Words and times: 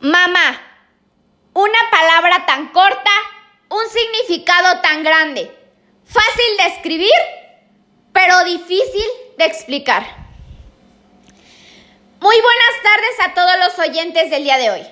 Mamá. 0.00 0.58
Una 1.52 1.78
palabra 1.90 2.46
tan 2.46 2.68
corta, 2.68 3.10
un 3.68 3.86
significado 3.88 4.80
tan 4.80 5.02
grande. 5.02 5.54
Fácil 6.06 6.56
de 6.56 6.66
escribir, 6.74 7.20
pero 8.12 8.42
difícil 8.44 9.04
de 9.36 9.44
explicar. 9.44 10.02
Muy 12.18 12.36
buenas 12.40 12.82
tardes 12.82 13.20
a 13.26 13.34
todos 13.34 13.58
los 13.58 13.88
oyentes 13.88 14.30
del 14.30 14.44
día 14.44 14.56
de 14.56 14.70
hoy. 14.70 14.86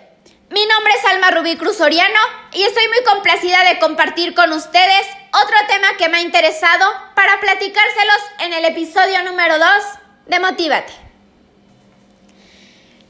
Mi 0.50 0.66
nombre 0.66 0.92
es 0.92 1.04
Alma 1.06 1.30
Rubí 1.30 1.56
Cruz 1.56 1.78
Soriano 1.78 2.20
y 2.52 2.64
estoy 2.64 2.86
muy 2.88 3.02
complacida 3.04 3.64
de 3.64 3.78
compartir 3.78 4.34
con 4.34 4.52
ustedes 4.52 5.06
otro 5.32 5.56
tema 5.68 5.96
que 5.96 6.10
me 6.10 6.18
ha 6.18 6.22
interesado 6.22 6.84
para 7.14 7.40
platicárselos 7.40 8.22
en 8.40 8.52
el 8.52 8.64
episodio 8.66 9.22
número 9.22 9.58
2 9.58 9.68
de 10.26 10.40
Motívate. 10.40 10.92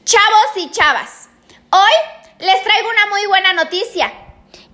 Chavos 0.05 0.55
y 0.55 0.71
chavas, 0.71 1.18
hoy 1.71 1.91
les 2.39 2.63
traigo 2.63 2.89
una 2.89 3.07
muy 3.07 3.25
buena 3.27 3.53
noticia. 3.53 4.11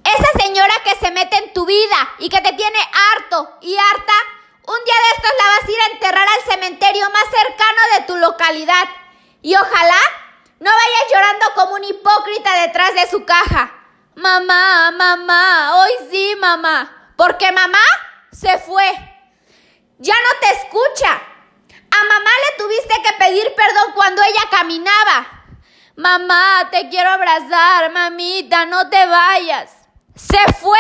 Esa 0.03 0.44
señora 0.44 0.73
que 0.84 0.95
se 0.95 1.12
mete 1.12 1.38
en 1.38 1.53
tu 1.53 1.66
vida 1.66 2.13
y 2.20 2.30
que 2.30 2.41
te 2.41 2.53
tiene 2.53 2.80
harto 3.13 3.58
y 3.62 3.76
harta, 3.76 4.13
un 4.67 4.84
día 4.86 4.94
de 4.94 5.16
estos 5.16 5.31
la 5.38 5.50
vas 5.50 5.63
a 5.63 5.72
ir 5.72 5.81
a 5.81 5.94
enterrar 5.94 6.27
al 6.27 6.52
cementerio 6.52 7.09
más 7.09 7.23
cercano 7.23 7.81
de 7.94 8.02
tu 8.05 8.17
localidad. 8.17 8.88
Y 9.41 9.55
ojalá 9.55 10.00
no 10.59 10.72
vayas 10.72 11.12
llorando 11.13 11.45
como 11.55 11.76
un 11.76 11.84
hipócrita 11.84 12.62
detrás 12.62 12.94
de 12.94 13.09
su 13.09 13.25
caja. 13.25 13.73
Mamá, 14.16 14.91
mamá, 14.91 15.77
hoy 15.77 15.91
sí, 16.09 16.36
mamá. 16.39 17.14
Porque 17.17 17.52
mamá 17.52 17.84
se 18.31 18.58
fue. 18.59 18.91
Ya 19.98 20.14
no 20.14 20.30
te 20.39 20.53
escucha. 20.53 21.12
A 21.12 22.03
mamá 22.03 22.30
le 22.30 22.64
tuviste 22.64 23.02
que 23.02 23.14
pedir 23.14 23.53
perdón 23.55 23.91
cuando 23.94 24.22
ella 24.23 24.50
caminaba. 24.52 25.34
Mamá, 25.98 26.67
te 26.72 26.90
quiero 26.90 27.09
abrazar, 27.09 27.90
mamita, 27.91 28.66
no 28.66 28.90
te 28.90 29.05
vayas. 29.05 29.72
Se 30.13 30.39
fue, 30.59 30.80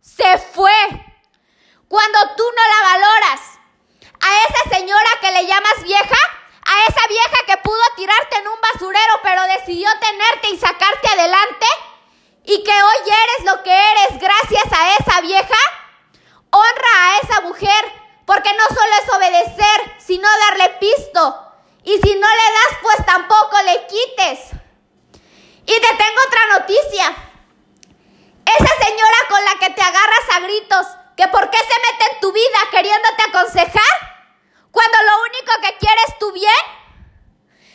se 0.00 0.38
fue. 0.38 0.72
Cuando 1.88 2.18
tú 2.34 2.44
no 2.56 2.62
la 2.66 2.92
valoras, 2.92 3.40
a 4.22 4.48
esa 4.48 4.76
señora 4.76 5.10
que 5.20 5.30
le 5.30 5.46
llamas 5.46 5.82
vieja, 5.82 6.16
a 6.64 6.90
esa 6.90 7.06
vieja 7.08 7.36
que 7.46 7.56
pudo 7.58 7.82
tirarte 7.96 8.38
en 8.38 8.48
un 8.48 8.60
basurero 8.62 9.20
pero 9.22 9.42
decidió 9.42 9.90
tenerte 10.00 10.48
y 10.52 10.58
sacarte 10.58 11.08
adelante, 11.08 11.66
y 12.44 12.64
que 12.64 12.72
hoy 12.72 12.96
eres 13.04 13.52
lo 13.52 13.62
que 13.62 13.72
eres 13.72 14.18
gracias 14.18 14.72
a 14.72 14.96
esa 14.96 15.20
vieja, 15.20 15.58
honra 16.50 16.94
a 16.98 17.18
esa 17.18 17.40
mujer, 17.42 17.92
porque 18.24 18.50
no 18.54 18.64
solo 18.68 18.92
es 19.02 19.12
obedecer, 19.12 19.94
sino 19.98 20.26
darle 20.48 20.70
pisto, 20.80 21.43
y 21.84 22.00
si 22.00 22.14
no 22.14 22.28
le 22.28 22.52
das, 22.52 22.78
pues 22.82 23.06
tampoco 23.06 23.62
le 23.62 23.86
quites. 23.86 24.38
Y 25.66 25.80
te 25.80 25.88
tengo 25.96 26.20
otra 26.26 26.58
noticia. 26.58 27.14
Esa 28.46 28.84
señora 28.84 29.16
con 29.28 29.44
la 29.44 29.54
que 29.60 29.70
te 29.70 29.82
agarras 29.82 30.30
a 30.32 30.40
gritos, 30.40 30.86
que 31.16 31.28
por 31.28 31.50
qué 31.50 31.58
se 31.58 31.92
mete 31.92 32.12
en 32.12 32.20
tu 32.20 32.32
vida 32.32 32.58
queriéndote 32.70 33.22
aconsejar, 33.28 33.94
cuando 34.70 34.98
lo 35.02 35.22
único 35.22 35.52
que 35.62 35.76
quiere 35.78 36.00
es 36.08 36.18
tu 36.18 36.32
bien. 36.32 36.64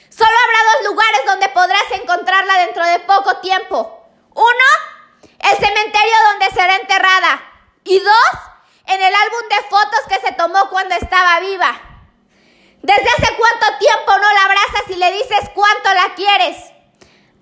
Solo 0.09 0.31
habrá 0.43 0.73
dos 0.73 0.91
lugares 0.91 1.21
donde 1.25 1.49
podrás 1.49 1.91
encontrarla 1.91 2.57
dentro 2.65 2.85
de 2.85 2.99
poco 3.01 3.37
tiempo. 3.37 4.07
Uno, 4.33 4.65
el 5.39 5.57
cementerio 5.57 6.15
donde 6.31 6.49
será 6.51 6.75
enterrada. 6.75 7.41
Y 7.83 7.99
dos, 7.99 8.31
en 8.85 9.01
el 9.01 9.13
álbum 9.13 9.49
de 9.49 9.69
fotos 9.69 10.01
que 10.09 10.19
se 10.19 10.33
tomó 10.33 10.69
cuando 10.69 10.95
estaba 10.95 11.39
viva. 11.39 11.88
¿Desde 12.81 13.09
hace 13.09 13.35
cuánto 13.35 13.77
tiempo 13.77 14.17
no 14.17 14.33
la 14.33 14.45
abrazas 14.45 14.83
y 14.89 14.95
le 14.95 15.11
dices 15.11 15.49
cuánto 15.53 15.93
la 15.93 16.15
quieres? 16.15 16.55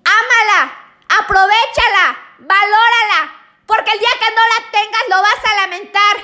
Ámala, 0.04 0.74
aprovechala, 1.20 2.18
valórala, 2.38 3.34
porque 3.66 3.92
el 3.92 3.98
día 4.00 4.08
que 4.18 4.34
no 4.34 4.42
la 4.42 4.70
tengas 4.72 5.02
lo 5.08 5.22
vas 5.22 5.44
a 5.44 5.54
lamentar. 5.60 6.16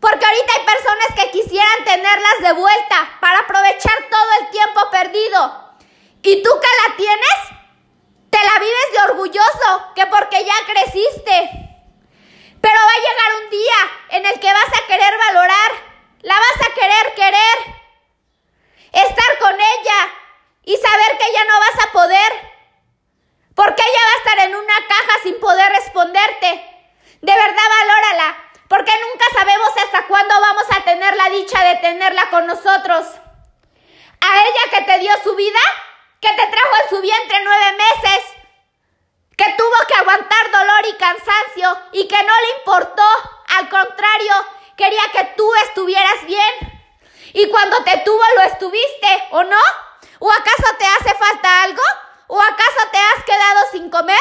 Porque 0.00 0.24
ahorita 0.24 0.52
hay 0.52 0.66
personas 0.66 1.08
que 1.16 1.30
quisieran 1.30 1.84
tenerlas 1.84 2.40
de 2.40 2.52
vuelta 2.52 3.18
para 3.20 3.40
aprovechar 3.40 3.96
todo 4.10 4.32
el 4.40 4.50
tiempo 4.50 4.90
perdido. 4.90 5.74
¿Y 6.22 6.42
tú 6.42 6.50
que 6.60 6.88
la 6.88 6.96
tienes? 6.96 7.38
Te 8.28 8.38
la 8.44 8.58
vives 8.58 8.92
de 8.92 9.12
orgulloso, 9.12 9.92
que 9.94 10.06
porque 10.06 10.44
ya 10.44 10.54
creciste. 10.66 11.50
Pero 12.60 12.74
va 12.74 12.92
a 12.92 13.08
llegar 13.08 13.44
un 13.44 13.50
día 13.50 13.76
en 14.10 14.26
el 14.26 14.40
que 14.40 14.52
vas 14.52 14.68
a 14.68 14.86
querer 14.86 15.16
valorar, 15.16 15.70
la 16.20 16.34
vas 16.34 16.68
a 16.68 16.74
querer 16.74 17.14
querer 17.14 17.79
estar 18.92 19.38
con 19.38 19.54
ella 19.54 20.14
y 20.64 20.76
saber 20.76 21.18
que 21.18 21.32
ya 21.32 21.44
no 21.44 21.58
vas 21.58 21.86
a 21.86 21.92
poder. 21.92 22.50
Porque 23.54 23.82
ella 23.82 24.06
va 24.06 24.12
a 24.12 24.16
estar 24.16 24.48
en 24.48 24.56
una 24.56 24.74
caja 24.88 25.22
sin 25.22 25.40
poder 25.40 25.70
responderte. 25.72 26.48
De 27.20 27.34
verdad, 27.34 27.62
valórala. 27.80 28.36
Porque 28.68 28.92
nunca 29.02 29.26
sabemos 29.34 29.70
hasta 29.84 30.06
cuándo 30.06 30.34
vamos 30.40 30.64
a 30.70 30.84
tener 30.84 31.16
la 31.16 31.28
dicha 31.30 31.62
de 31.64 31.76
tenerla 31.76 32.30
con 32.30 32.46
nosotros. 32.46 33.06
A 34.20 34.42
ella 34.44 34.70
que 34.70 34.82
te 34.82 34.98
dio 35.00 35.12
su 35.24 35.34
vida, 35.34 35.58
que 36.20 36.28
te 36.28 36.46
trajo 36.46 36.76
en 36.82 36.88
su 36.88 37.00
vientre 37.00 37.40
nueve 37.42 37.72
meses, 37.72 38.24
que 39.36 39.54
tuvo 39.56 39.86
que 39.88 39.94
aguantar 39.94 40.50
dolor 40.52 40.86
y 40.86 40.96
cansancio 40.96 41.80
y 41.92 42.06
que 42.06 42.22
no 42.22 42.32
le 42.40 42.58
importó. 42.58 43.08
Al 43.58 43.68
contrario, 43.68 44.34
quería 44.76 45.02
que 45.12 45.24
tú 45.36 45.52
estuvieras 45.66 46.24
bien. 46.26 46.79
Y 47.32 47.48
cuando 47.50 47.82
te 47.84 47.98
tuvo 47.98 48.22
lo 48.36 48.42
estuviste, 48.42 49.28
¿o 49.30 49.42
no? 49.44 49.60
¿O 50.18 50.30
acaso 50.30 50.76
te 50.78 50.84
hace 50.84 51.14
falta 51.16 51.62
algo? 51.62 51.82
¿O 52.28 52.40
acaso 52.40 52.88
te 52.92 52.98
has 52.98 53.24
quedado 53.24 53.70
sin 53.72 53.90
comer? 53.90 54.18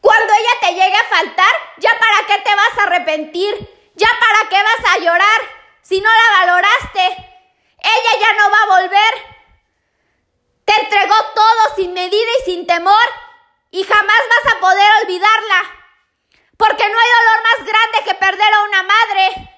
Cuando 0.00 0.34
ella 0.34 0.50
te 0.60 0.74
llegue 0.74 0.96
a 0.96 1.04
faltar, 1.04 1.54
¿ya 1.78 1.90
para 1.98 2.26
qué 2.26 2.38
te 2.42 2.54
vas 2.54 2.78
a 2.78 2.82
arrepentir? 2.82 3.90
¿Ya 3.94 4.08
para 4.20 4.48
qué 4.50 4.62
vas 4.62 4.92
a 4.92 4.98
llorar 4.98 5.40
si 5.82 6.00
no 6.00 6.10
la 6.10 6.38
valoraste? 6.40 7.06
Ella 7.78 8.20
ya 8.20 8.32
no 8.34 8.50
va 8.50 8.62
a 8.62 8.80
volver. 8.80 9.34
Te 10.64 10.80
entregó 10.80 11.14
todo 11.34 11.74
sin 11.76 11.94
medida 11.94 12.30
y 12.40 12.44
sin 12.44 12.66
temor 12.66 13.08
y 13.70 13.82
jamás 13.84 14.22
vas 14.28 14.54
a 14.54 14.60
poder 14.60 14.92
olvidarla. 15.02 15.62
Porque 16.56 16.88
no 16.88 16.98
hay 16.98 17.08
dolor 17.18 17.42
más 17.42 17.66
grande 17.66 18.04
que 18.04 18.14
perder 18.14 18.54
a 18.54 18.62
una 18.62 18.82
madre. 18.82 19.54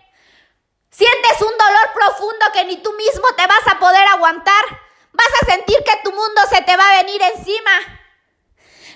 Sientes 0.90 1.42
un 1.42 1.58
dolor 1.58 1.92
profundo 1.92 2.45
ni 2.64 2.76
tú 2.76 2.92
mismo 2.92 3.26
te 3.36 3.46
vas 3.46 3.66
a 3.68 3.78
poder 3.78 4.06
aguantar. 4.08 4.64
Vas 5.12 5.42
a 5.42 5.46
sentir 5.46 5.76
que 5.84 6.00
tu 6.04 6.12
mundo 6.12 6.40
se 6.50 6.62
te 6.62 6.76
va 6.76 6.90
a 6.90 7.02
venir 7.02 7.20
encima. 7.22 7.70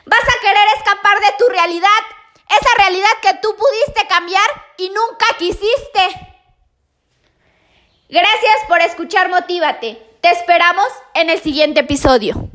Vas 0.04 0.22
a 0.22 0.41
querer 0.41 0.66
escapar 0.76 1.21
de 1.21 1.32
tu 1.38 1.48
realidad, 1.48 2.03
esa 2.49 2.82
realidad 2.82 3.10
que 3.22 3.34
tú 3.34 3.54
pudiste 3.56 4.06
cambiar 4.09 4.49
y 4.76 4.88
nunca 4.91 5.26
quisiste. 5.38 6.31
Gracias 8.09 8.56
por 8.66 8.81
escuchar 8.81 9.28
Motívate. 9.28 10.03
Te 10.20 10.31
esperamos 10.31 10.88
en 11.15 11.31
el 11.31 11.41
siguiente 11.41 11.81
episodio. 11.81 12.50